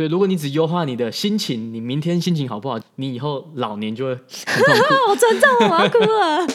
[0.00, 4.14] 所以如果你只优化你的心情，你明天心情好不好，你以后老年就会
[4.46, 4.94] 很痛苦。
[5.06, 6.46] 好沉重，我要哭了。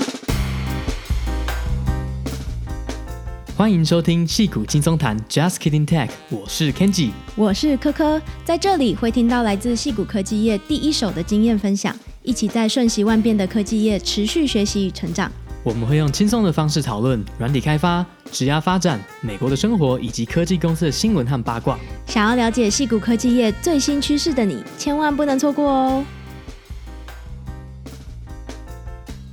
[3.56, 15.32] 欢迎收听戏骨轻松谈，Just Kidding Tech，我是 Kenji，我是科科，在这里会听到来自戏骨科技业第一手的经验分享，一起在瞬息万变的科技业持续学习与成长。
[15.66, 21.76] 我们会用轻松的方式讨论软体开发、职涯发展、美国的生活以及科技公司的新闻和八卦。
[22.06, 26.06] 想要了解矽谷科技业最新趋势的你，千万不能错过哦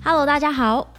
[0.03, 0.95] ！Hello，大家好。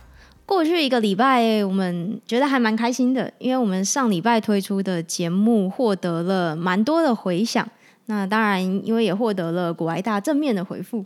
[0.46, 7.68] 过去一个礼拜，我们觉得还蛮开心的，因为我们上礼拜推出的节目获得了蛮多的回响。
[8.06, 11.04] 那当然，因为也获得了股癌大正面的回复。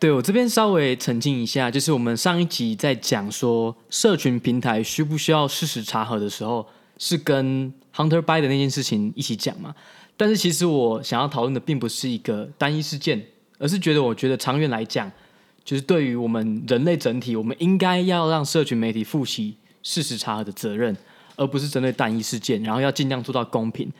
[0.00, 6.64] 对，我这边稍微澄清一下，就是我们上一集在讲说社群平台需不需要事实查核的时候，
[6.98, 9.74] 是跟 Hunter Biden 的那件事情一起讲嘛。
[10.16, 13.20] 但是其实我想要讨论的并不是一个单一事件，
[13.58, 15.10] 而是觉得我觉得长远来讲，
[15.64, 20.96] 就是对于我们人类整体，我们应该要让社群媒体负起事实查核的责任，
[21.34, 23.90] 而不是针对单一事件，然后要尽量做到公平。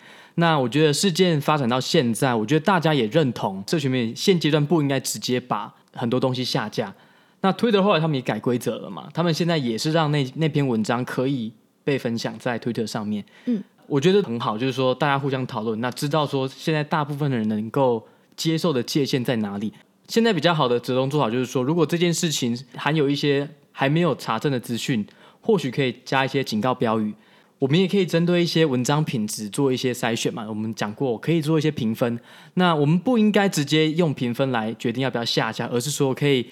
[0.41, 6.95] 那我觉得事件发展到现在，我觉得大家也认同，社群媒体现阶段不应该直接把很多东西下架。
[7.41, 9.09] 那 Twitter 后来他们也改规则了嘛？
[9.13, 13.25] 他们现在也是让那那篇文章可以被分享在 Twitter 上面。
[13.47, 19.73] 嗯，我觉得很好，就是说大家互相讨论，那知道说现在大部分的人能够接受的界限在哪里。
[20.07, 25.05] 现在比较好的折中做法就是说，如果这件事情含有一些还没有查证的资讯，
[25.41, 27.13] 或许可以加一些警告标语。
[27.59, 30.47] 我们也可以针对一些文章品质做一些筛选嘛。
[30.49, 32.19] 我们讲过可以做一些评分。
[32.55, 36.47] 那我们不应该直接用评分来决定要不要下架，而是说可以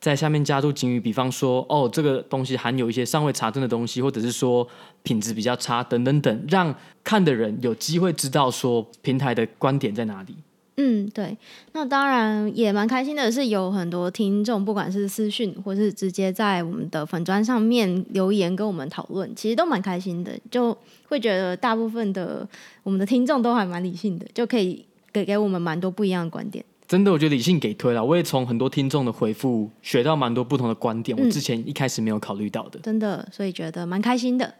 [0.00, 4.66] 在下面加入警语，比方说哦，这个东西含有一些尚未查证的东西，或者是说
[5.02, 10.34] 品质比较差等等等，让看的人有机会知道说平台的观点在哪里。
[10.80, 11.36] 嗯，对，
[11.72, 20.76] 那当然也蛮开心的是，有很多听众，不管是私讯或是直接在我们的粉砖上面留言跟我们讨论，其实都蛮开心的，就
[21.08, 22.48] 会觉得大部分的
[22.84, 26.64] 我们的听众都还蛮理性的，就可以给给我们蛮多不一样的观点。
[26.86, 32.78] 真的，我觉得理性给推了，我也从很多听众的回复学到蛮多不同的观点，我之前一开始没有考虑到的。
[32.78, 34.54] 嗯，真的，所以觉得蛮开心的。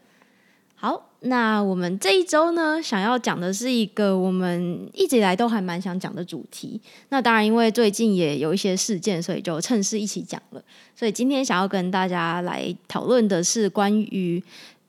[0.80, 6.80] 好，那我们这一周呢，想要讲的是一个我们一直以来都还蛮想讲的主题。
[7.08, 10.62] 那当然，因为最近也有一些事件，所以就趁势一起讲了。
[10.94, 14.40] 所以今天想要跟大家来讨论的是关于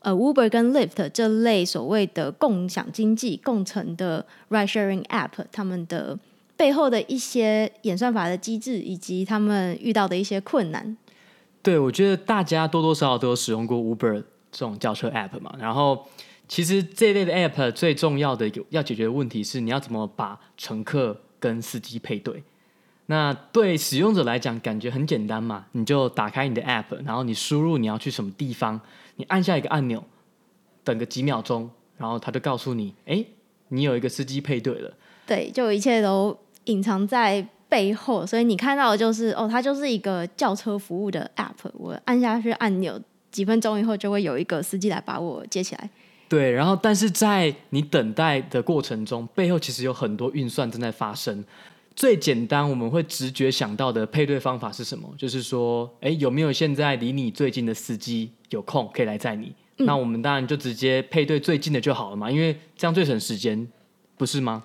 [0.02, 6.16] 呃 Uber 跟 Lyft 这类所谓的共享经济、共乘的 ride sharing app，他们的
[6.56, 10.96] 背后的一些演算法的机制，以及他们遇到的一些困难。
[11.64, 14.22] 对，我觉得大家多多少少都有使用过 Uber。
[14.52, 16.08] 这种叫车 App 嘛，然后
[16.48, 22.44] 其实这类的 App 最重要的要解决的问题是，你要怎么把乘客跟司机配对？
[23.06, 28.80] 那对使用者来讲，感觉很简单嘛，你就打开你的 App，然后你输入你要去什么地方，
[29.16, 30.04] 你按下一个按钮，
[30.84, 33.26] 等个几秒钟，然后他就告诉你，哎，
[33.70, 34.94] 你有一个司机配对了。
[35.26, 43.00] 对，就一切都隐藏在背后，所以你看到的就是，哦，它就是一个叫车服务的 App，我按下去按钮。
[43.32, 45.90] 几分钟以后就会有一个司机来把我接起来。
[46.28, 51.44] 对，然后但是在你等待的过程中，背后其实有很多运算正在发生。
[51.96, 55.10] 最简单我们会直觉想到的配对方法是什么？
[55.18, 59.54] 就是说，哎，有没有现在离你最近的司机有空可以来载你？
[59.78, 59.86] 嗯。
[59.86, 63.68] 那我们当然就直接配对最近的就好了嘛，因为这样最省时间，
[64.18, 64.64] 不是吗？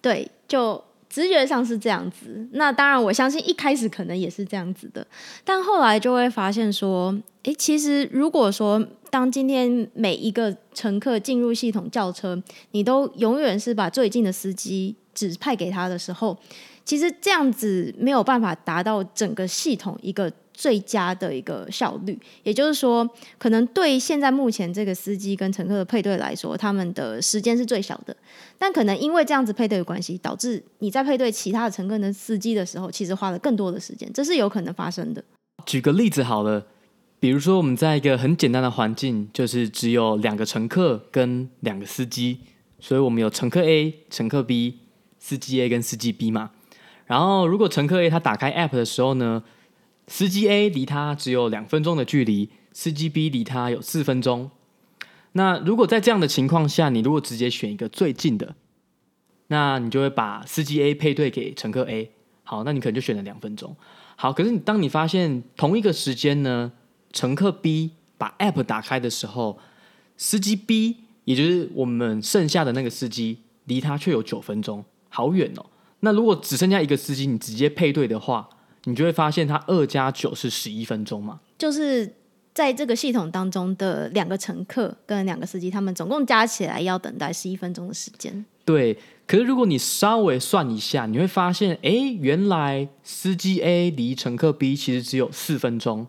[0.00, 0.82] 对，就。
[1.16, 5.06] 直觉上是这样子，那当然我相信一开始可能也是这样子的，
[5.44, 12.38] 但后来就会发现说，诶，其实如果说当今天每一个乘客进入系统叫车，
[12.72, 16.36] 你都永远是把最近的司机指派给他的时候，
[16.84, 20.30] 其实这样子没有办法达到整个系统一个。
[20.56, 23.06] 最佳的一个效率，也就是说，
[23.36, 28.16] 可能对现在目前这个司机跟乘客的配对来说，他们的时间是最小的。
[28.56, 35.22] 但可能因为这样子配对的关系，导致你在配对其他的乘客跟司机的时候，其实花了更多的时间，这是有可能发生的。
[35.66, 36.64] 举个例子好了，
[37.20, 42.40] 比如说我们在一个很简单的环境，就是只有两个乘客跟两个司机，
[42.80, 44.78] 所以我们有乘客 A、乘客 B、
[45.18, 46.52] 司机 A 跟司机 B 嘛。
[47.04, 49.42] 然后如果乘客 A 他打开 App 的时候呢，
[50.06, 54.50] 司机 A 离他只有两分钟的距离，司机 B 离他有四分钟。
[55.32, 58.54] 那如果在这样的情况下，你如果直接选一个最近的，
[59.48, 62.10] 那你就会把司机 A 配对给乘客 A。
[62.44, 63.76] 好，那你可能就选了两分钟。
[64.14, 66.72] 好，可是你当你发现同一个时间呢，
[67.12, 69.58] 乘客 B 把 App 打开的时候，
[70.16, 74.84] 司机 B 也就是我们剩下的那个司机，离他却有九分钟。
[75.08, 75.66] 好远哦。
[76.00, 78.48] 那如果只剩下一个司机，你直接配对的话，
[78.86, 81.38] 你就会发现它二加九是十一分钟嘛。
[81.58, 82.12] 就是
[82.54, 88.44] 在这个系统当中的两个乘客跟两个司机，他们总共加起来要等待十一分钟的时间。
[88.64, 96.06] 对，可是如果你稍微算一下，你会发现，哎，原来司机 A 离乘客 B 其实只有四分钟，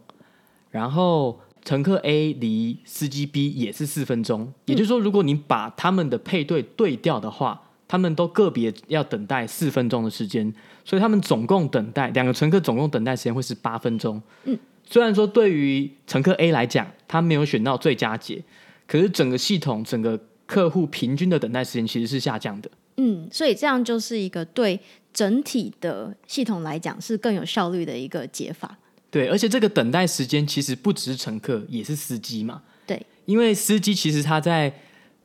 [0.72, 4.52] 然后乘客 A 离司机 B 也是四分钟。
[4.66, 10.54] 也就是说，如果你把他们的配对对调的话，他们都个别要等待四分钟的时间，
[10.88, 14.22] 所以他们总共等待两个乘客总共等待时间会是八分钟。
[14.46, 18.42] 嗯，虽然说对于乘客 A 来讲，他没有选到最佳解，
[18.88, 22.72] 可是整个系统整个客户平均的等待时间其实是下降的。
[22.96, 24.80] 嗯，所以这样就是一个对
[25.14, 28.78] 整体的系统来讲是更有效率的一个解法。
[29.12, 32.62] 对，而且这个等待时间其实不只是乘客，也是司机嘛。
[32.86, 34.74] 对，因为司机其实他在。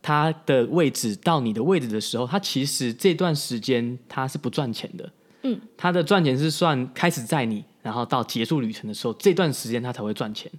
[0.05, 5.09] 他的位置到你的位置的时候，他其实这段时间他是不赚钱的。
[5.43, 10.51] 嗯，他的赚钱是算开始载你，然后到结束旅程的时候，这段时间他才会赚钱。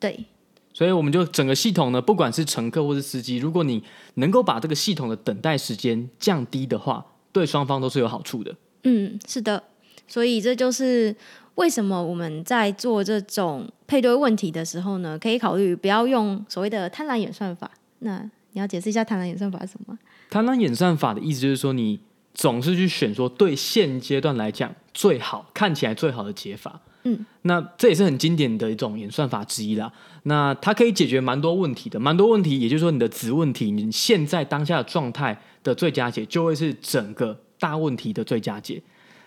[0.00, 0.24] 对，
[0.72, 3.82] 所以我们就整个系统呢，不管是乘客或是司机，如果你
[4.14, 8.54] 能够把这个系统的等待时间降低的话，对双方都是有好处的。
[8.84, 9.62] 嗯，是的，
[10.08, 11.14] 所以这就是
[11.56, 17.70] 为什么我们在做这种配对问题的时候呢，可以考虑不要用所谓的贪婪演算法。
[18.00, 19.96] 那你要解释一下贪婪演算法是什么？
[20.30, 22.00] 贪婪演算法的意思就是说，你
[22.34, 26.80] 总是去选说对现阶段来讲最好、看起来最好的解法。
[27.04, 29.92] 嗯，那这也是很经典的一种演算法之一啦。
[30.22, 38.80] 那它可以解决蛮多问题的，蛮多问题，也就是说你的子问题，你现在当下的状态的最佳解，就会是整个大问题的最佳解。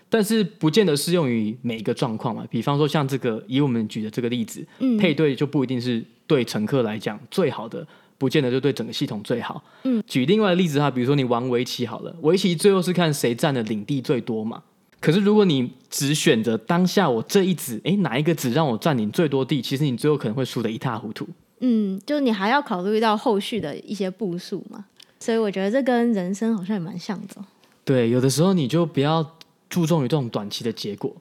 [0.08, 2.46] 但是不见得适用于每一个状况嘛。
[2.50, 7.86] 比方说像这个以我们举的这个例子，嗯，配对就不一定是对乘客来讲最好的。
[8.25, 9.63] 不见得就对整个系统最好。
[9.83, 14.63] 嗯，举另外的例子哈，比如说你玩围棋好了，围棋最后是看谁占的领地最多嘛。
[15.00, 21.27] 可是如果你只选择当下我这一子，诶，哪一个子让我占领最多地，其实你最后可能会输得一塌糊涂。
[21.60, 24.86] 嗯，就是你还要考虑到后续的一些步数嘛。
[25.19, 27.36] 所以我觉得这跟人生好像也蛮像的。
[27.83, 29.38] 对，有的时候你就不要
[29.69, 31.16] 注重于这种短期的结果，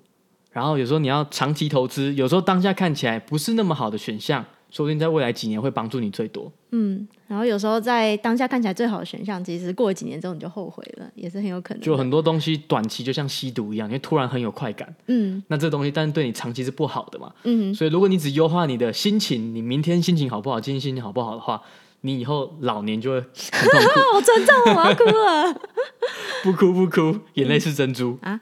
[0.50, 4.42] 然后有时候你要长期投资，有时候当下看起来不是那么好的选项。
[4.74, 6.50] 说不定在未来几年会帮助你最多。
[6.72, 11.80] 嗯，然后有时候在当下看起来最好的选项，其实过了几年之后你就后悔了，也是很有可能。
[11.80, 14.92] 就很多东西短期就像吸毒一样，因为突然很有快感。
[15.06, 17.32] 嗯，那这东西但是对你长期是不好的嘛。
[17.44, 21.62] 嗯，所以如果你只优化你的心情，你明天心情好不好，今天心情好不好的话，
[22.00, 24.00] 你以后老年就会很痛苦。
[24.12, 25.60] 好沉重，我要哭了。
[26.42, 28.40] 不哭不哭，眼泪是珍珠、嗯、 啊。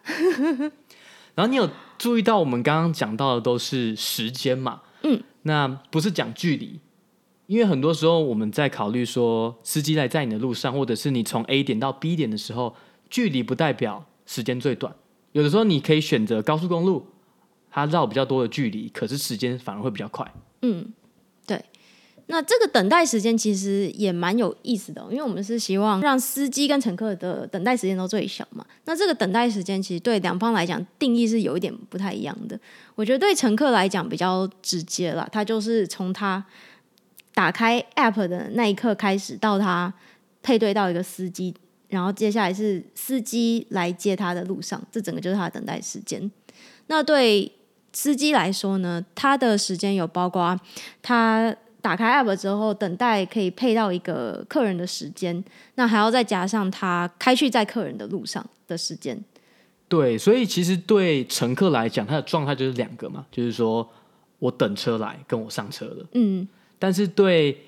[1.34, 1.68] 然后你有
[1.98, 4.80] 注意到我们刚刚讲到的都是时间嘛？
[5.02, 5.22] 嗯。
[5.42, 6.80] 那不是讲距离，
[7.46, 12.74] 因为很多时候我们在考虑说司机来在你的路上，或者是你从 A 点到 B 点的时候，
[13.10, 14.94] 距离不代表时间最短。
[15.32, 17.06] 有的时候你可以选择高速公路，
[17.70, 20.32] 它绕比较多的距离，可是时间反而会比较快。
[20.62, 20.92] 嗯。
[22.26, 28.64] 那这个等待时间其实也蛮有意思的，因为我们是希望让司机跟乘客的等待时间都最小嘛。
[28.84, 32.58] 那这个等待时间其实对两方来讲定义是有一点不太一样的。
[32.94, 36.42] 我觉得对乘客来讲比较直接啦，他就是从他
[37.34, 39.92] 打开 App 的那一刻开始，到他
[40.42, 41.52] 配对到一个司机，
[41.88, 46.30] 然后接下来是司机来接他的路上，这整个就是他的等待时间。
[46.86, 47.52] 那对
[47.92, 50.58] 司机来说呢，他的时间有包括
[51.02, 51.54] 他。
[51.82, 59.20] 打开 App 之后，等待可以配到一个客人的时间，那还要再加上他开去载客人的路上的时间。
[59.88, 63.86] 对，所以其实对乘客来讲，他的状态就是两个嘛，就是说
[64.38, 66.06] 我等车来，跟我上车了。
[66.12, 66.46] 嗯。
[66.78, 67.60] 但是对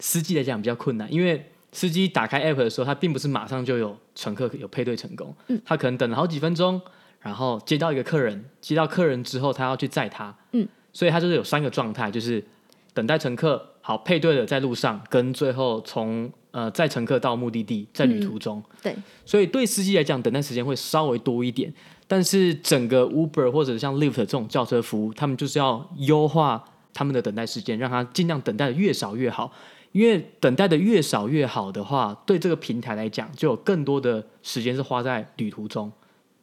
[0.00, 6.80] 司机来讲比较困难，因为司机打开 App 的时候，他并不是马上就有乘客有配对成功，嗯，他可能等了好几分钟，
[7.20, 12.42] 然后接到一个客人，接到客人之后，他要去载他，嗯，所以他就是有三个状态，就是。
[12.98, 21.72] 等待乘客好配对的在路上，跟最后从呃载乘客到目的地在旅途中，嗯、对，所以对司机来讲，等待时间会稍微多一点。
[22.08, 29.52] 但是整个 Uber 或者像 Lyft 这种轿车服务，他们就是要优化他们的等待时间，让他尽量等待的越少越好。
[29.92, 35.92] 因为等待的越少越好的话，对这个平台来讲，就有更多的时间是花在旅途中，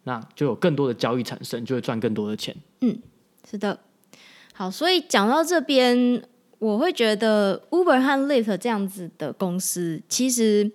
[0.03, 2.55] 那就有更多的交易产生，就会赚更多的钱。
[2.79, 2.97] 嗯，
[3.45, 3.77] 是的。
[4.53, 6.23] 好，所以讲到这边。
[6.59, 10.71] 我会觉得 Uber 和 Lyft 这样子的公司，其实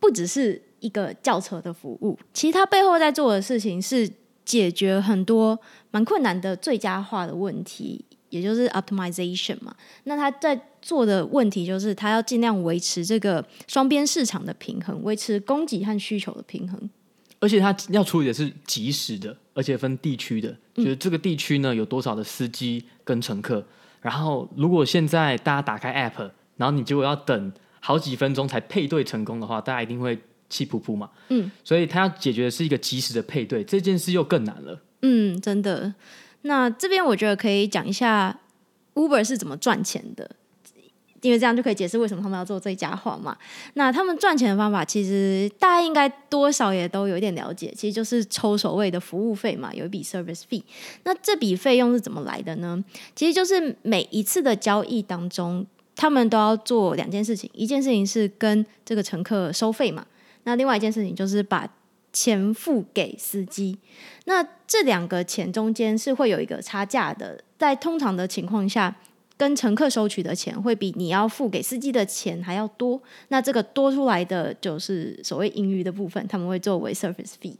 [0.00, 4.10] 不只是一个叫车的服务，其实它背后在做的事情是
[4.44, 5.58] 解决很多
[5.90, 9.74] 蛮困难的最佳化的问题，也就是 optimization 嘛。
[10.04, 16.88] 那他在做的问题就是，他要尽量维持这个双边市场的平衡，维持供给和需求的平衡。
[17.40, 23.64] 而且它要处理的是即时的，而且分地区的，就是这个地区呢有多少的司机跟乘客。
[24.00, 31.10] 然后如果现在大家打开 App，然后你结果要等好几分钟才配对成功的话，大家一定会气噗噗嘛。
[31.28, 34.80] 嗯，所以它要解决的是一个及时的配对，这件事又更难了。
[35.02, 35.94] 嗯，真的。
[36.42, 38.38] 那这边我觉得可以讲一下
[38.94, 40.30] Uber 是怎么赚钱的。
[41.20, 43.36] 因为这样就可以解释为什么他们要做最佳化嘛。
[43.74, 50.62] 那他们赚钱的方法，其实大家应该多少也都有一点了解，其实就是抽所谓的服务费嘛，有一笔 service fee。
[51.04, 52.82] 那这笔费用是怎么来的呢？
[53.16, 60.06] 其实就是每一次的交易当中，他们都要做两件事情，一件事情是跟这个乘客收费嘛，
[60.44, 61.68] 那另外一件事情就是把
[62.12, 63.76] 钱付给司机。
[64.26, 68.94] 那这两个钱中间是会有一个差价的，在通常的情况下。
[69.38, 77.54] 跟乘客收取的钱会比你要付给司机的钱还要多，那这个多出来的就是所谓盈余的部分，他们会作为 service fee。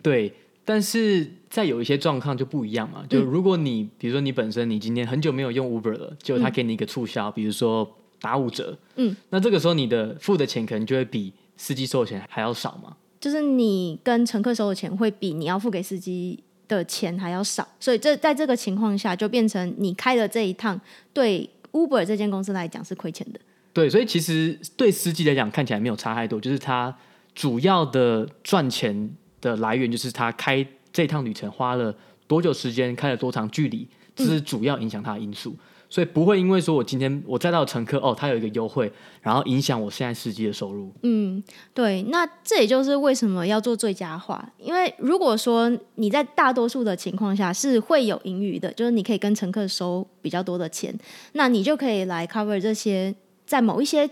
[0.00, 0.32] 对，
[0.64, 7.86] 但是在有一些状况就不一样嘛，就如果你、嗯、比如说你本身你今天很久没有用 Uber 了，就他给你一个促销，嗯、比如说
[8.20, 16.42] 打五折，嗯，那这个时候你的付的钱可能就会比司机收的钱还要少嘛，就是你跟乘客收的钱会比你要付给司机
[16.76, 20.80] 的钱还要少，所以这在这个情况下就变成你开的这一趟
[21.12, 23.40] 对 Uber 这间公司来讲是亏钱的。
[23.72, 26.96] 对，所以其实对司机来讲看起来没有差太多，就是他
[27.34, 29.10] 主要的赚钱
[29.40, 31.94] 的来源就是他开这趟旅程花了
[32.26, 35.50] 多久时间，开了多长距离，这是主要影响他的因素。
[35.50, 35.58] 嗯
[35.90, 40.92] 所以不会因为说我今天我载到乘客哦，他有一个优惠，然后影响我现在司机的收入。
[41.02, 41.42] 嗯，
[41.74, 44.48] 对，那这也就是为什么要做最佳化。
[44.56, 50.96] 因为如果说你在大多数的情况下是会有盈余的，就是你可以跟乘客收比较多的钱，
[51.32, 53.12] 那你就可以来 cover 这些
[53.44, 54.08] 在某一些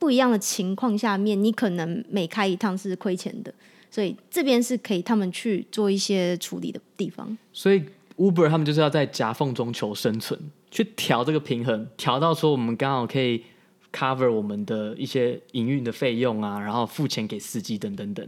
[0.00, 3.54] 不一样的情况下面，你可能每开一趟是亏钱的。
[3.88, 7.38] 所以这边是可以他们去做一些处理的地方。
[7.52, 7.84] 所以
[8.16, 10.36] Uber 他们就是要在夹缝中求生存。
[10.70, 13.42] 去调这个平衡，调到说我们刚好可以
[13.92, 18.26] cover 我们的一些营运的费用啊，然后付钱给司机等等等。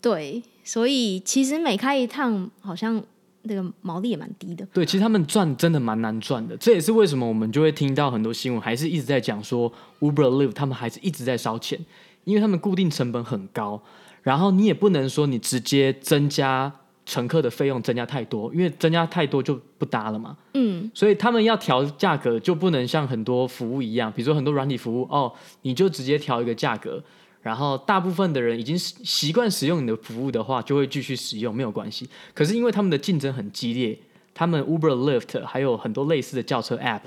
[0.00, 3.02] 对，所以其实每开一趟好像
[3.42, 4.66] 那个毛利也蛮低的。
[4.72, 11.78] 对，其实他们赚真的蛮难赚的，这也是为什么我们就会听到很多新闻，还是一直在讲说 Uber、Live 他们还是一直在烧钱，
[12.24, 13.80] 因为他们固定成本很高，
[14.22, 16.80] 然后你也不能说你直接增加。
[17.06, 20.36] 乘客的费用增加太多，因为增加太多就不搭了嘛。
[20.54, 25.32] 嗯，所以他们要调价格，就不能像很多服务一样，比如说很多软体服务哦，
[25.62, 27.02] 你就直接调一个价格，
[27.42, 32.08] 然后大部分的人已经习惯使用你的服务的话，就会继续使用，没有关系。
[32.32, 33.98] 可是因为他们的竞争很激烈，
[34.32, 37.02] 他们 Uber、Lyft 还有很多类似的轿车 App，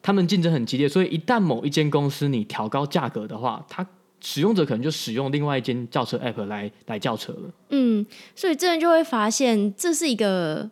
[0.00, 3.86] 他们竞争很激烈，所以一旦某一间公司你调高价格的话，它
[4.22, 7.50] 使用者可能就使用另外一间轿车 app 来来叫车了。
[7.70, 10.70] 嗯，所以这人就会发现这是一个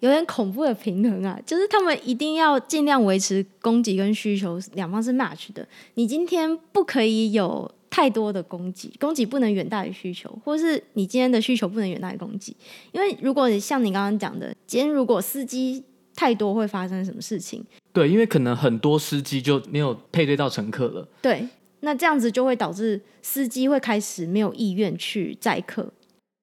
[0.00, 5.66] 有点恐怖的平衡啊，就是他们一定要尽量维持供给跟需求两方是 match 的。
[5.94, 12.52] 你今天不可以有太多的供给，供给不能远大于需求，或是你今天的需求不能远大于供给。
[12.90, 15.84] 因为如果像你刚刚讲的，今天如果司机
[16.16, 17.64] 太多，会发生什么事情？
[17.92, 21.06] 对，因为可能很多司机就没有配对到乘客了。
[21.22, 21.46] 对。
[21.84, 25.92] 那这样子就会导致司机会开始没有意愿去载客。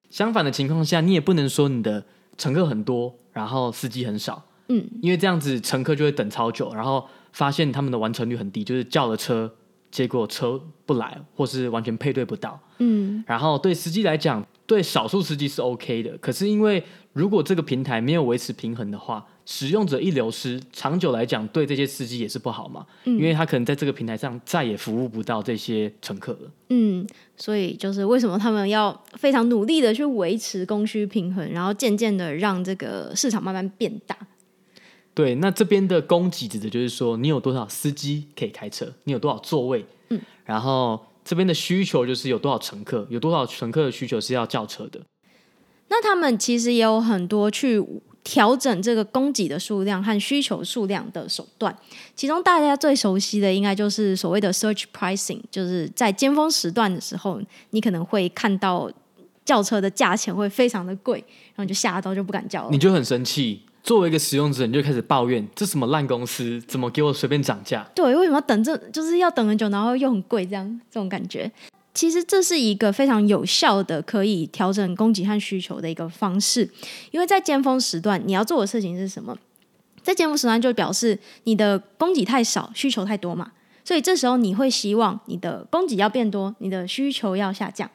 [0.10, 2.06] 相反的情况下，你也不能说你的
[2.38, 4.46] 乘客很多，然后司机很少。
[4.68, 9.52] 嗯，因为这样子乘客就会等超久，然后发现他们的完成率很低，就是叫了车，
[9.90, 12.60] 结果车不来，或是完全配对不到。
[12.78, 19.26] 嗯，然后对司机来讲，对少数司机是 OK 的，可是因为如果这个平台没有维持平衡的话。
[19.52, 26.52] 使用者一流失，长久来讲对这些司机也是不好嘛，嗯，因为他可能在这个平台上再也服务不到这些乘客了。
[26.70, 27.04] 嗯，
[27.36, 34.16] 所以就是为什么他们要非常努力的去维持供需平衡，然后渐渐的让这个市场慢慢变大。
[35.16, 45.02] 对，那这边的供给指的就是说你有多少司机可以开车，你有多少座位，嗯，然后这边的需求就是有多少乘客，有多少乘客的需求是要叫车的。
[45.88, 47.84] 那他们其实也有很多去。
[48.24, 51.76] 调整这个供给的数量和需求数量的手段，
[52.16, 58.92] 其中大家最熟悉的应该就是所谓的 search pricing，就是在尖峰时段的时候，你可能会看到
[59.46, 61.18] 轿车的价钱会非常的贵，
[61.56, 62.70] 然后你就吓到就不敢叫了。
[62.72, 67.84] 你就很生气，作为一个使用者，你就开始抱怨这什么烂公司，怎么给我随便涨价？
[67.96, 71.52] 对，为什么要等这，就是要等很久，然后又很贵，这样这种感觉。
[72.00, 76.62] 其实这是一个非常有效的可以调整供给和需求的一个方式，
[77.12, 79.38] 因为在尖峰时段，你要做的事情是什么？
[80.02, 83.52] 在尖峰时段就表示你的供给太少，需求太多嘛，
[83.84, 87.92] 所以这时候你会希望你的供给要变多，你的需求要下降。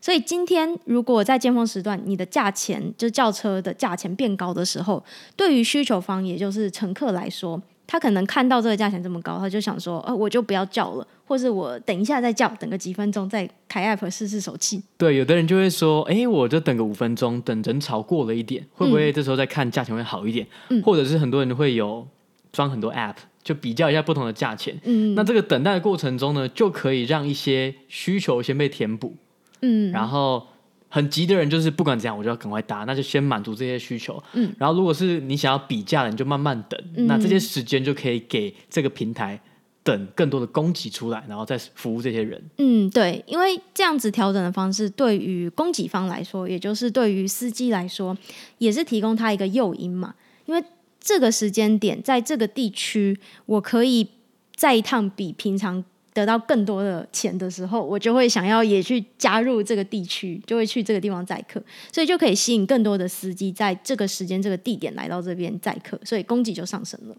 [0.00, 5.04] 所以今天如果在尖峰时段，你的价钱就轿车的价钱变高的时候，
[5.36, 14.82] 对于需求方，也就是乘客来说，他可能看到这个价钱这么高，他就想说，呃，我就不要叫了，或是我等一下再叫，等个几分钟再开 app 试试手气。
[14.96, 20.46] 对，有的人就会说，哎，我就等个五分钟，等人潮过了一点，会不会这时候再看价钱会好一点？
[20.70, 22.06] 嗯，或者是很多人会有
[22.52, 23.16] 装很多 app。
[23.44, 29.12] 就比较一下不同的价钱，嗯，那这个等待的过程中呢，就可以让一些需求先被填补，
[29.60, 30.46] 嗯，然后
[30.94, 39.40] 很急的人就是不管怎样，我就要赶快搭，那就先满足这些需求，嗯，然后如果是你想要比价的，你就慢慢等，嗯，那这些时间就可以给这个平台
[39.82, 48.16] 等更多的供给出来，然后再服务这些人，嗯，对，因为这样子调整的方式，对于供给方来说，也就是对于司机来说，
[48.58, 50.14] 也是提供他一个诱因嘛，
[50.46, 50.64] 因为。
[51.06, 54.08] 这个时间点，在这个地区，我可以
[54.56, 61.60] 再一趟比平常得到更多的钱的时候，我就会想要也去加入这个地区，就会去这个地方载客，
[61.92, 67.16] 所以就可以吸引更多的司机在这个时间、这个地点来到这边载客，所以供给就上升了。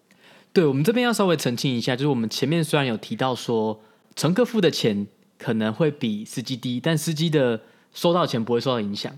[0.53, 3.77] 对，我们这边要稍微澄清一下，就是我们前面虽然有提到说，
[4.15, 5.05] 乘客付的钱
[5.37, 7.59] 可能会比司机低，但司机的
[7.93, 9.13] 收到钱不会受到影响。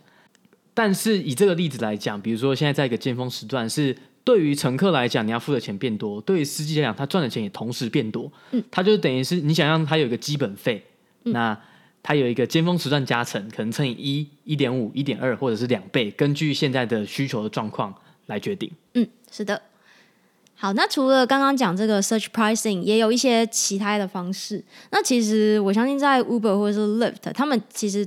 [0.73, 3.95] 但是以这个例子来讲，比如说现在在一个尖峰时段是。
[4.27, 8.29] 对于乘客来讲，你要付的钱变多；对于司机来讲，他赚的钱也同时变多。
[8.51, 10.83] 嗯，他就等于是你想象他有一个基本费，
[11.23, 11.57] 嗯、那
[12.03, 18.69] 他有一个尖峰时段加成，可能乘以一、一点五、一点二，或者是两倍，根据现在的需求的状况来决定。
[18.95, 19.61] 嗯，是的。
[20.55, 24.61] 好，那除了刚刚讲这个 search pricing，也有一些其他的方式。
[24.91, 28.05] 那其实我相信，在 Uber 或者是 Lyft，他们其实。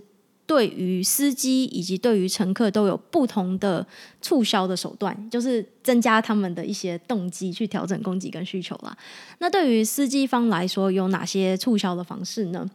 [0.51, 3.87] 对于司机以及对于乘客都有不同的
[4.21, 8.93] 促销的手段，就是增加他们的一些动机去调整供给跟需求啦。
[9.39, 12.69] 那对于司机方来说，有哪些促销的方式呢？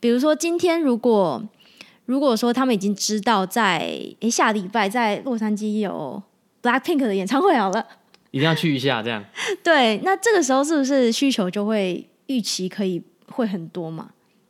[0.00, 1.46] 比如说，今天如果
[2.06, 3.80] 如果说他们已经知道在
[4.20, 6.22] 诶下礼拜在洛杉矶有
[6.62, 7.86] Blackpink 的演唱会好了，
[8.32, 9.22] 一定要去一下，这样。
[9.62, 14.08] 对，那这个时候是不是需求就会预期可以会很多嘛？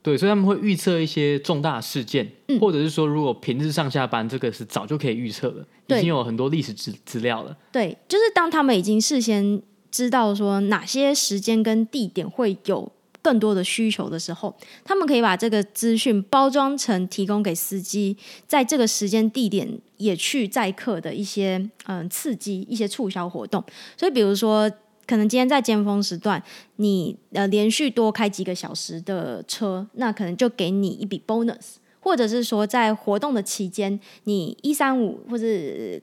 [0.09, 7.55] 对，所以他们会预测一些重大事件，嗯、或者是说，如果平日上下班，这个是早就可以预测了，对已经有很多历史资资料了。
[7.71, 12.90] 对，就是当他们已经事先知道说哪些时间跟地点会有
[13.21, 18.16] 更多的需求的时候，他们可以把这个资讯包装成提供给司机，
[18.47, 23.62] 在这个时间地点也去载客的一些嗯、呃、刺激、一些促销活动。
[23.94, 24.73] 所以，比如说。
[25.09, 26.40] 可能今天在尖峰时段，
[26.77, 35.47] 你呃连续多开几个小时的车，那可能就给你一笔 bonus，或者是说在活动的期间，你一三五或者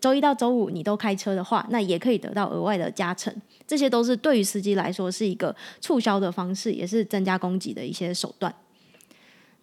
[0.02, 3.32] 周一到周五你都开车的话，那也可以得到额外的加成。
[3.68, 8.52] 这些都是对于司机来说是一个促销的方式，也是增加供给的一些手段。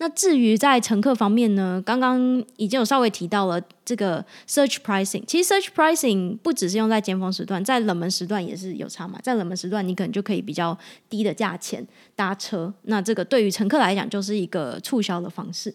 [0.02, 5.22] 那至于在乘客方面呢，刚刚已经有稍微提到了这个 search pricing。
[5.26, 9.20] 其实 search pricing 不只是用在尖峰时段，在冷门时段也是有差嘛。
[9.22, 10.76] 在冷门时段，你可能就可以比较
[11.08, 11.86] 低的价钱
[12.16, 12.74] 搭车。
[12.82, 15.72] 那这个对于乘客来讲，就是一个促销的方式。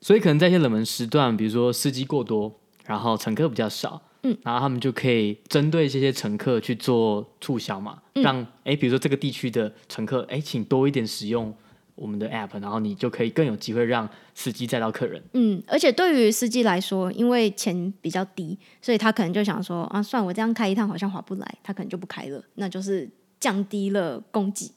[0.00, 2.52] 所以可能在一些冷门时段，比如说司机过多，
[2.84, 11.54] 然后乘客比较少，嗯，然后他们就可以针对这些乘客去做促销嘛，嗯、让哎，比如说这个地区的乘客，哎，请多一点使用。
[11.94, 15.22] 我们的 app，然后你就可以更有机会让司机载到客人。
[15.34, 24.70] 嗯，而且对于司机来说，因为钱比较低，所以他可能就想说啊，算我这样开一趟好像划不来，他可能就不开了，那就是降低了供给。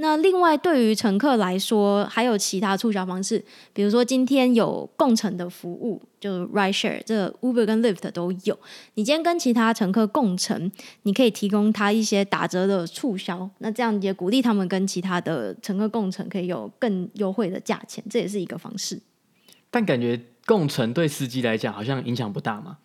[0.00, 8.56] 那另外，对于乘客来说，还有其他促销方式，比如说今天有共乘的服务，就 Ride Share，这 Uber 跟 Lyft 都有。
[8.94, 10.70] 你今天跟其他乘客共乘，
[11.02, 19.00] 你可以提供他一些打折的促销，那这样也鼓励他们跟其他的乘客共乘，可以有更优惠的价钱，这也是一个方式。
[19.68, 22.78] 但感觉共乘对司机来讲好像影响不大嘛？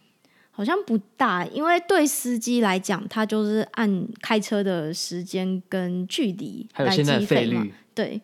[0.55, 8.21] 好像不大，因为对司机来讲，他就是按开车的时间跟距离，还有现在的费率，对。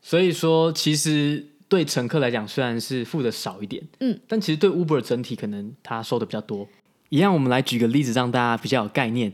[0.00, 6.66] 所以说，其实对乘客来讲，虽然是付的少一点，嗯，但其实对 Uber 整体可能他收的比较多。
[7.10, 9.30] 一样，我们来举个例子，让大家比较有概念。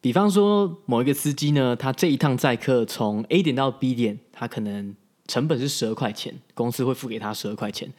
[0.00, 4.94] 比方说，某一个司机呢，他这一趟载客从 A 点到 B 点，他可能
[5.28, 7.92] 成本是十二块钱，公司会付给他十二块钱。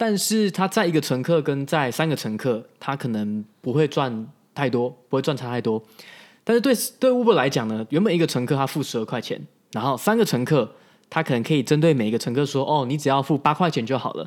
[0.00, 5.82] 但是他载一个乘客跟载三个乘客，他可能不会赚太多，不会赚差太多。
[6.42, 9.38] 但是对对 Uber 来讲呢，原本一个乘客他付十二块钱，
[9.72, 10.74] 然后三个乘客
[11.10, 14.26] 他可能可以针对每一个乘客说，哦，你只要付八块钱就好了。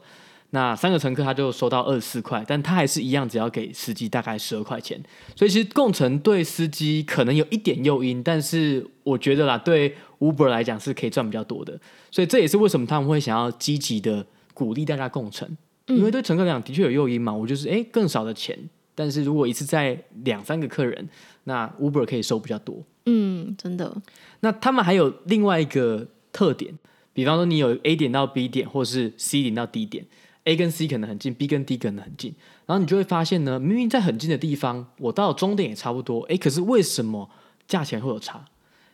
[0.51, 5.01] 那三个乘客他就收到二十四块，但他还是一样，只要给司机大概十二块钱。
[5.36, 11.79] 所以其实共乘对司机可能有一点诱因，但是我觉得啦，对 Uber 来讲是可以赚比较多的。
[12.12, 14.23] 所以这也是为什么他们会想要积极的。
[14.55, 15.49] 鼓励大家共乘，
[15.88, 17.34] 因为对乘客来讲的确有诱因嘛。
[17.34, 18.58] 我就是哎更少的钱，
[18.96, 21.10] 但是如果一次载两三个客人，
[21.43, 22.82] 那 Uber 可以收比较多。
[23.06, 23.96] 嗯，真的。
[24.39, 26.78] 那他们还有另外一个特点，
[27.12, 30.06] 比方说你有 A 点到 B 点，或是 C 点到 D 点
[30.46, 32.34] ，A 跟 C 可能很近，B 跟 D 可能很近，
[32.65, 37.30] 然后你就会发现呢，明明在很近的地方，我到了终点也差不多，哎，可是为什么
[37.67, 38.46] 价钱会有差？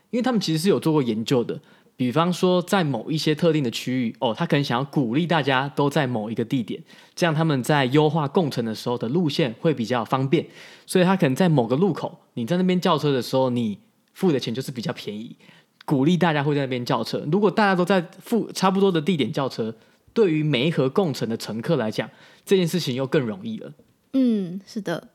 [0.10, 1.62] 因为他们其实是有做过研究的。
[2.00, 6.82] 比方说，在某一些特定的区域，哦，他可能想要鼓励大家都在某一个地点，
[7.14, 10.46] 这样他们在优化共乘的时候的路线会比较方便。
[10.86, 13.78] 所以，他可能在某个路口，你在那边叫车的时候，你
[14.14, 15.36] 付的钱就是比较便宜，
[15.84, 17.22] 鼓励大家会在那边叫车。
[17.30, 19.76] 如果大家都在付差不多的地点叫车，
[20.14, 22.10] 对于每一和共乘的乘客来讲，
[22.46, 23.74] 这件事情又更容易了。
[24.14, 25.10] 嗯，是的。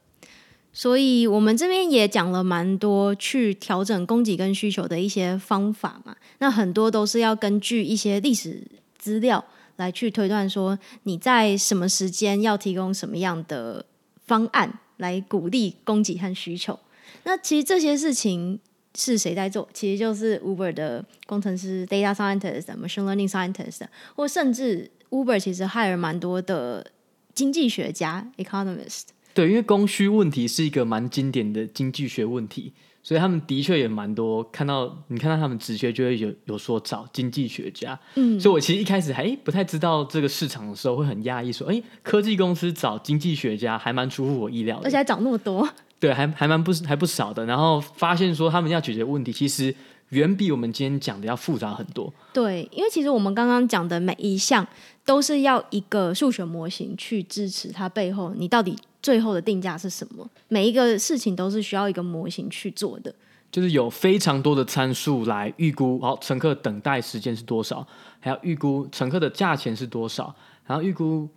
[0.77, 8.61] 所以我们这边也讲了蛮多去调整供给跟需求的一些方法嘛，那很多都是要根据一些历史
[8.99, 9.43] 资料
[9.77, 13.87] 来去推断，说你在什么时间要提供什么样的
[14.27, 16.77] 方案来鼓励供给和需求。
[17.23, 18.59] 那其实这些事情
[18.97, 19.69] 是谁在做？
[19.73, 26.91] 其实就是 Uber 的工程师、Data Scientist、Machine Learning Scientist，或甚至 Uber 其实 hire 蛮多的
[27.33, 29.14] 经济学家、Economist。
[29.35, 34.45] 对，因为供需问题是一个蛮经典的经济学问题，所以他们的确也蛮多。
[34.45, 45.69] 看到你看到他们直觉就会有有说找经济学家，嗯，所以我其实一开始还不太知道这个市场的时候，会很讶异说，哎，科技公司找经济学家还蛮出乎我意料的，而且还找那么多，
[45.99, 47.45] 对，还还蛮不还不少的。
[47.45, 49.75] 然后发现说他们要解决问题，其实
[50.11, 52.13] 远比我们今天讲的要复杂很多。
[52.33, 54.65] 对，因为其实我们刚刚讲的每一项
[55.05, 58.77] 都是要一个数学模型去支持它背后，你到底。
[59.05, 60.27] 最后的定价是什么？
[60.49, 63.15] 每一个事情都是需要一个模型去做的，
[63.53, 67.87] 就是有非常多的参数来预估，好，乘客等待时间是多少，
[68.19, 71.29] 还要预估乘客的价钱是多少，然后预估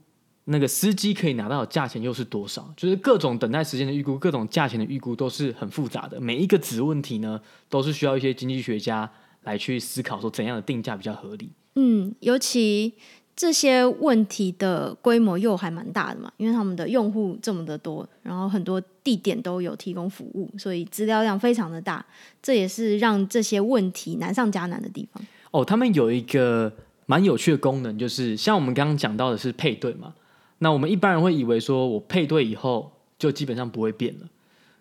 [0.46, 6.22] 那个司机可以拿到的价钱又是多少，就是各种等待时间的预估，各种价钱的预估都是很复杂的。
[6.22, 9.12] 每一个子问题呢，都是需要一些经济学家
[9.44, 11.52] 来去思考，说怎样的定价比较合理。
[11.76, 12.94] 嗯，尤其。
[13.38, 22.04] 这些问题的规模又还蛮大的嘛，因为他们的用户这么的多，然后很多地点都有提供服务，所以资料量非常的大，
[22.42, 25.24] 这也是让这些问题难上加难的地方。
[25.52, 26.74] 哦，他们有一个
[27.06, 30.16] 蛮有趣的功能，就是像我们刚刚讲到的是配对嘛，
[30.58, 34.28] 那我们一般人会以为说我配对以后就基本上不会变了，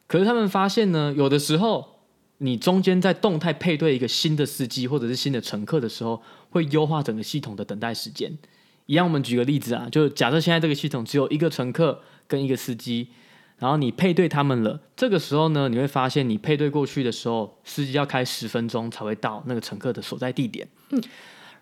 [0.06, 1.95] 可是他们发现呢，有的时候。
[2.38, 8.36] 你中间在动态配对一个新的司机或者是新的乘客的时候，会优化整个系统的等待时间。
[8.86, 13.08] 一样，我们举个例子啊，就假设现在这个系统只有一个乘客跟一个司机，
[13.58, 20.68] 然后你配对他们了，这个时候呢，你会发现你配对过去的时候，司机要开十分钟才会到那个乘客的所在地点。
[20.90, 21.02] 嗯，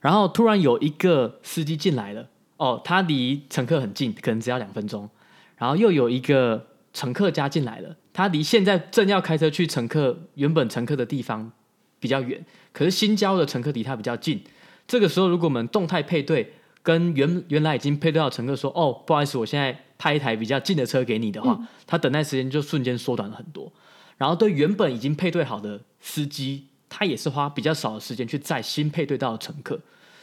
[0.01, 5.09] 然后突然有一个司机进来了，哦，他离乘客很近，可能只要两分钟，
[5.57, 7.97] 然后又有一个乘客加进来了。
[8.15, 11.51] 他离现在正要开车去乘客原本乘客的地方
[11.99, 14.41] 比较远，可是新交的乘客离他比较近。
[14.87, 23.73] 这个时候，如果我们动态配对，跟原原来已经配对到乘客说：“哦，不好意思，我现在派一台比较近的车给你的话，嗯、他等待时间就瞬间缩短了很多。
[24.17, 29.81] 然后对原本已经配对好的司机，他也是花比较少的时间去载新配对到的乘客。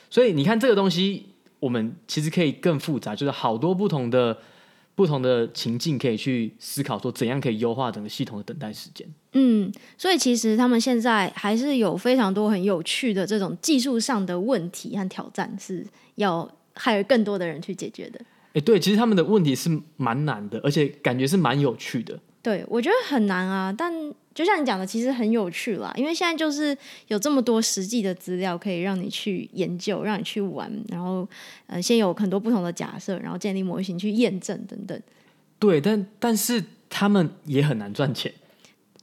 [0.10, 4.38] 所以你看这个东西，我们其实可以更复杂，就是好多不同的。
[4.96, 9.08] 不同的情境可以去思考，说怎样可以优化整个系统的等待时间。
[9.34, 18.22] 嗯，所以其实他们现在还是有非常多很有趣的这种技术上的问题和挑战，是要还有更多的人去解决的。
[18.54, 22.20] 哎，对，其实他们的问题是蛮难的，而且感觉是蛮有趣的。
[22.44, 23.94] 对，我觉得很难啊，但
[24.34, 25.94] 就像你讲的，其实很有趣啦。
[25.96, 26.76] 因为现在就是
[27.08, 31.28] 有这么多实际的资料可以让你去研究，让你去玩，然后
[31.68, 35.00] 呃，先有很多不同的假设，然后建立模型去验证等等。
[35.60, 38.34] 对，但但是他们也很难赚钱，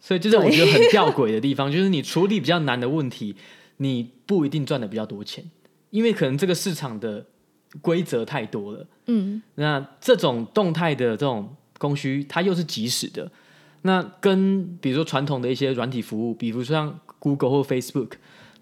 [0.01, 3.37] 所以就是我觉得 很吊诡的地方，就是你处理比较难的问题，
[3.77, 5.49] 你不一定赚的比较多钱，
[5.91, 7.25] 因为可能这个市场的
[7.81, 8.87] 规则太多了。
[9.07, 11.55] 嗯，那这种动态的这种。
[11.79, 13.31] 供需它又是即时的，
[13.83, 18.11] 那跟比如说传统的一些软体服务，比如说像 Google 或 Facebook，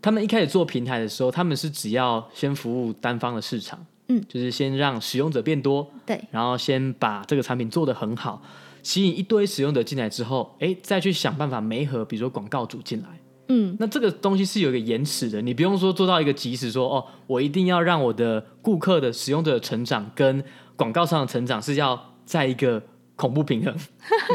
[0.00, 8.42] 他们一开始做平台的时候，他们是只要先服务单方的市场，嗯，就是先让使用者变多，对，然后先把这个产品做得很好，
[8.82, 13.08] 吸引一堆使用者进来之后，哎，再去想办法媒合，比如说广告主进来，
[13.48, 20.44] 嗯，那这个东西是有一个延迟的，你不用说做到一个即时说，哦，我一定要让我的顾客的使用者的成长跟
[20.76, 22.82] 广告上的成长是要在一个。
[23.16, 23.74] 恐怖平衡，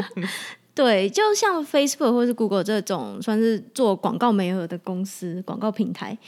[0.74, 6.18] 对，就像 Facebook 或是 Google 这种算是做广告媒合的公司、广告平台，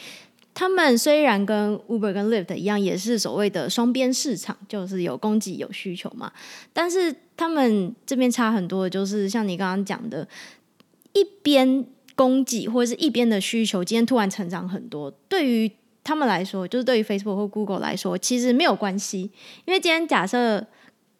[0.54, 6.32] 他们虽然跟 Uber 跟 Lyft 一样，也是所谓的双边市场，就是有供给有需求嘛。
[6.72, 10.28] 但是他们这边差很多，就是像你刚刚讲的，
[11.12, 15.68] 一边供给或者是一边的需求，今天突然成长很多，对于
[16.04, 19.22] 他们来说，就是对于 Facebook 或 Google 来说，其实没有关系，
[19.64, 20.64] 因为今天假设。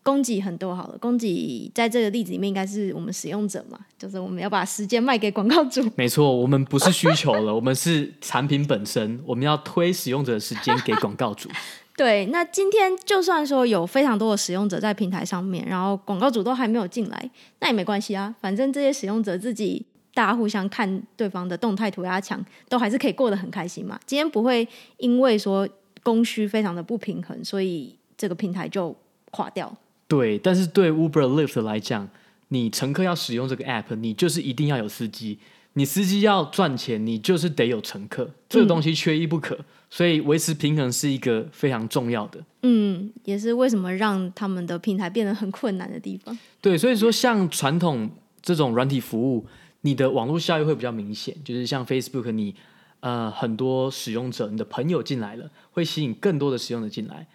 [0.05, 5.83] 供给很多好了，供给在这个例子里面应该是我们使用者嘛，就是我们要把时间卖给广告主。
[5.97, 11.49] 没错，我们不是需求了， 我们是产品本身，我们要推使用者的时间给广告主。
[11.97, 23.99] 对，那今天就算说有非常多的使用者在平台上面，然后广告主都还没有进来，那也没关系啊，反正这些使用者自己大家互相看对方的动态涂鸦墙，都还是可以过得很开心嘛。
[24.05, 25.67] 今天不会因为说
[26.03, 28.95] 供需非常的不平衡，所以这个平台就
[29.31, 29.75] 垮掉。
[30.07, 32.09] 对，但是对 Uber、Lyft 来讲，
[32.49, 35.39] 你乘客要使用这个 app，你就是一定要有司机。
[35.77, 39.57] 你司机要赚钱，你就是得有乘客，这个东西缺一不可。
[39.57, 42.39] 嗯、所以维持平衡是一个非常重要的。
[42.63, 46.39] 嗯，也是为什么让他们的平台变得很困难的地方。
[46.61, 48.09] 对，所以说像传统
[48.41, 49.45] 这种软体服务，
[49.81, 52.55] 你的网络效益会比较明显，就是像 Facebook，你
[53.01, 57.27] 呃很多使用者，你的朋友进来了，会吸引更多的使用者进来，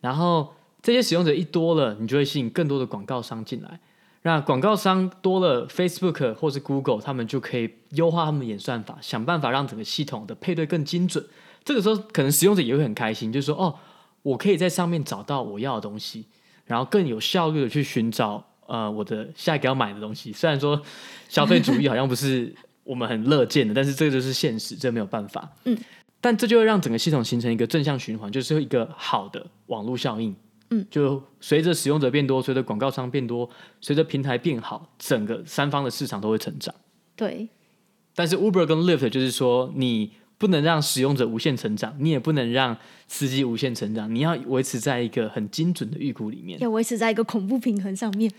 [0.00, 0.54] 然后。
[0.82, 3.78] 这些使用者一多了，你就会吸引更多的广告商进来。
[4.22, 11.24] 那广告商多了，Facebook 或是 Google，他们就可以优化他们的演算法，想办法让整个系统的配对更精准。
[11.64, 13.74] 这个时候，可能使用者也会很开心，就是说，哦，
[14.22, 16.24] 我可以在上面找到我要的东西，
[16.66, 20.32] 然后更有效率的去寻找呃我的下一个要买的东西。
[20.32, 20.80] 虽然说
[21.28, 25.48] 消费主义好像不是我们很乐见的，但是这个就是现实，这没有办法。
[25.64, 25.76] 嗯，
[26.20, 30.34] 但这就会让整个系统形成一个正向循环，就是一个好的网络效应。
[30.72, 33.48] 嗯，就随着使用者变多，随着广告商变多，
[33.80, 36.74] 随着平台变好，整个三方的市场都会成长。
[37.14, 37.48] 对。
[38.14, 48.30] 但是 Uber 跟 Lyft 就是说，你不能让使用者无限成长，你也不能让司机无限成长，你要维持在一个很精准的预估里面，要维持在一个恐怖平衡上面。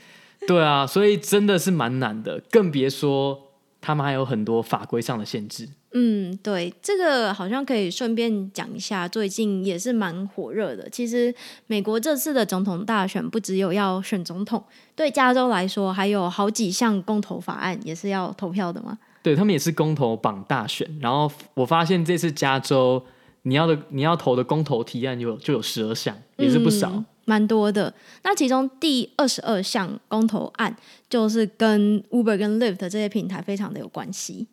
[0.47, 5.69] 对啊，所以真的是蛮难的，更别说他们还有很多法规上的限制。
[5.95, 10.89] 嗯，对，这个好像可以顺便讲一下，最近也是蛮火热的。
[10.89, 11.33] 其实
[11.67, 14.63] 美国这次的总统大选不只有要选总统，
[14.95, 18.97] 对加州来说还有好几项公投法案也是要投票的嘛。
[19.21, 23.01] 对，他们也是公投榜大选，然后我发现这次加州
[23.43, 27.93] 你要的你要投的公投提案就有就有十二项，也是不少，嗯，蛮多的。
[28.23, 30.75] 那其中第二十二项公投案
[31.07, 34.47] 就是跟 Uber 跟 Lyft 这些平台非常的有关系。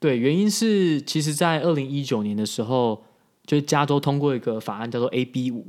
[0.00, 3.04] 对，原因是其实，在二零一九年的时候，
[3.44, 5.66] 就是加州通过一个法案，叫做 AB 五。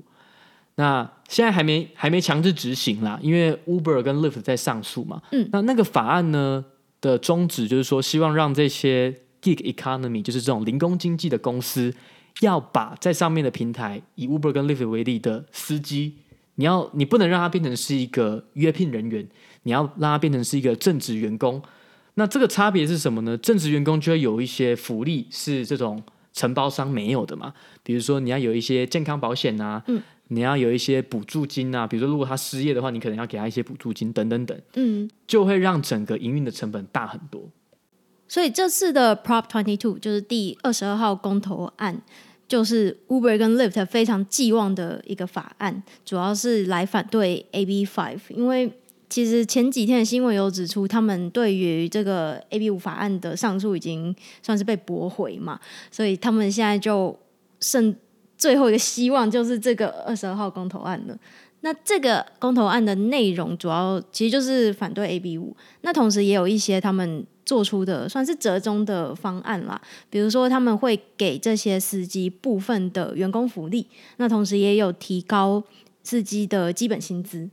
[0.75, 5.21] 那现在还没还没强制执行啦，因为 Uber 跟 Lyft 在上诉嘛。
[5.31, 5.49] 嗯。
[5.51, 6.63] 那那个法案呢
[7.01, 9.11] 的宗旨就是说，希望让这些
[9.41, 11.93] Gig Economy，就是这种零工经济的公司，
[12.41, 16.17] 要把在上面的平台，以 Uber 跟 Lyft 为例的司机，
[16.55, 19.27] 你要你不能让他变成是一个约聘人员，
[19.63, 21.61] 你要让他变成是一个正职员工。
[22.19, 23.37] 那这个差别是什么呢？
[23.37, 26.03] 正职员工就会有一些福利是这种
[26.33, 37.41] 承包商没有的嘛，比如说你要有一些健康保险啊，嗯，你要有一些补助金啊，比如说如果他失业的话，你可能要给他一些补助金等等等，嗯，就会让整个营运的成本大很多。
[38.27, 42.01] 所以这次的 Prop Twenty Two 就是第二十二号公投案，
[42.49, 48.73] 就是 Uber 跟 Lyft 非常寄望的一个法案，主要是来反对 AB Five，因为。
[49.09, 57.17] 其实前几天的新闻有指出，他们对于这个 AB 五法案的上诉已经算是被驳回嘛，所以他们现在就
[57.59, 57.95] 剩
[58.37, 61.17] 最后一个希望，就是这个二十二号公投案了。
[61.61, 75.61] 那这个公投案的内容主要其实就是反对 AB 五，那同时也有一些他们做出的算是折中的方案啦，比如说他们会给这些司机部分的员工福利，那同时也有提高
[76.03, 77.49] 司机的基本薪资。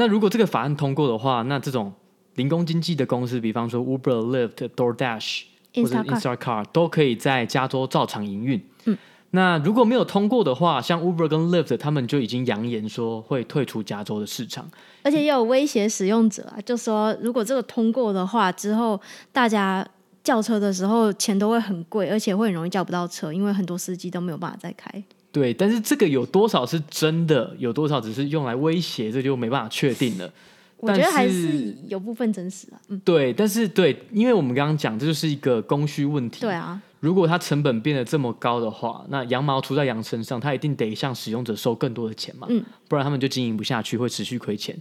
[0.00, 1.92] 那如果这个法案通过的话，那这种
[2.36, 5.42] 零工经济的公司，比方说 Uber、Lyft、DoorDash
[5.74, 8.58] 或者 Instacart 都可以在加州照常营运。
[8.86, 8.96] 嗯，
[9.32, 14.66] 那如果没有通过的话，像 Uber 跟 Lyft 他们就已经扬言说会退出加州的市场，
[15.02, 18.98] 而且也有威胁使用者啊，就说如果这个通过的话，之后
[19.32, 19.86] 大家
[20.24, 25.04] 叫车的时候钱都会很贵，而且会很容易叫不到车，因为很多司机都没有办法再开。
[25.32, 30.30] 对，但是这个有多少是真的，有多少只是用来威胁，这就没办法确定了。
[30.78, 32.80] 我觉得还是有部分真实啊。
[32.88, 36.40] 嗯，对，但是对，因为我们刚刚讲，这就是一个供需问题。
[36.40, 42.46] 对啊，如果它成本变得这么高的话，那羊毛出在羊身上，它一定得向使用者收更多的钱嘛。
[42.50, 44.76] 嗯，不然他们就经营不下去，会持续亏钱。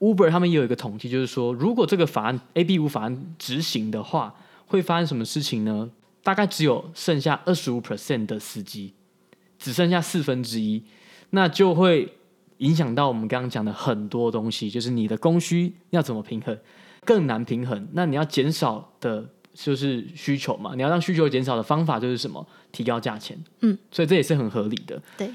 [0.00, 4.34] Uber 他们也有一个统计，就是说，如果这个法案 AB 五法案执行的话，
[4.66, 5.90] 会发生什么事情呢？
[6.22, 8.92] 大概只有剩下二十五 percent 的司机，
[9.62, 10.82] 只剩下四分之一，
[11.30, 12.12] 那就会
[12.58, 16.58] 影响到我们刚刚讲的很多东西，就是你的供需要怎么平衡，
[17.04, 17.88] 更难平衡。
[17.92, 22.44] 那你要减少的就是需求嘛，你要让需求减少的方法就是什么？
[22.72, 23.38] 提高价钱。
[23.60, 25.00] 嗯，所以这也是很合理的。
[25.16, 25.30] 对。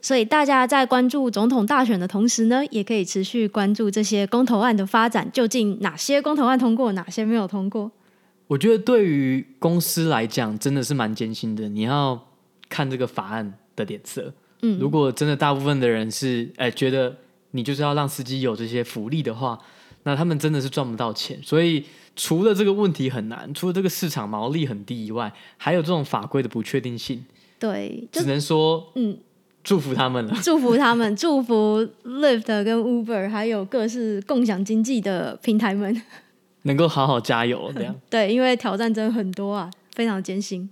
[0.00, 7.90] 所以大家在关注总统大选的同时呢，也可以持续关注这些公投案的发展，究竟哪些公投案通过，哪些没有通过？
[8.46, 11.70] 我觉得对于公司来讲，真的是蛮艰辛的。
[11.70, 12.22] 你要
[12.74, 14.32] 看这个法案的脸色。
[14.62, 17.14] 嗯，如果真的大部分的人是哎觉得
[17.52, 19.58] 你就是要让司机有这些福利的话，
[20.02, 21.38] 那他们真的是赚不到钱。
[21.42, 21.84] 所以
[22.16, 27.24] 除了这个问题很难，除了这个市场毛利很低以外，还有这种法规的不确定性。
[27.58, 29.16] 对，只能说嗯。
[29.64, 36.02] 祝福他们了， 祝福他们，祝福 Lyft 跟 Uber，还有各式共享经济的平台们，
[36.64, 37.72] 能够好好加油。
[37.74, 40.68] 这样 对，因为挑战真的很多啊，非常艰辛。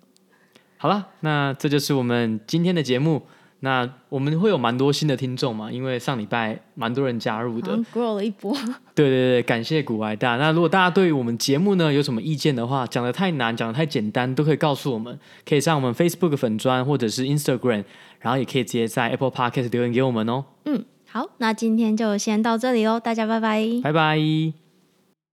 [0.82, 3.22] 好了，那这就是我们今天的节目。
[3.60, 5.70] 那我们会有蛮多新的听众嘛？
[5.70, 8.52] 因为上礼拜蛮多人加入的，grow 了一波。
[8.92, 10.36] 对对对，感谢股癌大。
[10.38, 15.16] 那如果大家对于我们节目呢有什么意见的话，讲的太难，讲的太简单，都可以告诉我们，
[15.48, 17.84] 可以上我们 Facebook 粉专或者是 Instagram，
[18.18, 20.44] 然后也可以直接在 Apple Podcast 留言给我们哦。
[20.64, 24.61] 嗯，好，那今天就先到这里喽，大家拜拜，拜拜。